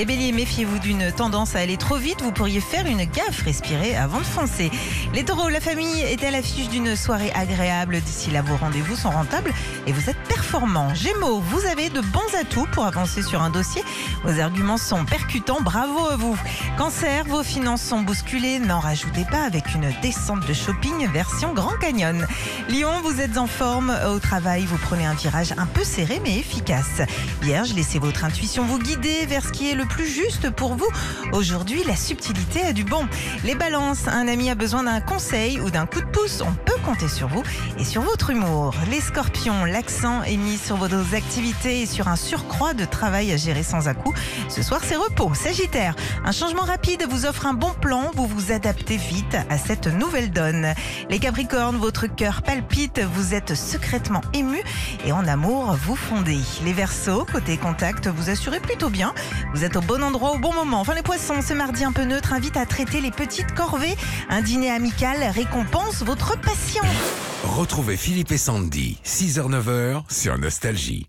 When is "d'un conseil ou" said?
34.84-35.70